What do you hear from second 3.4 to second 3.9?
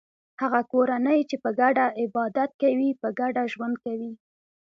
ژوند